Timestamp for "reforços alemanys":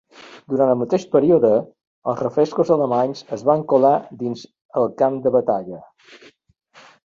2.23-3.23